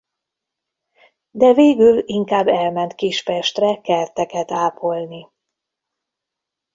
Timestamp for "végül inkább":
1.53-2.47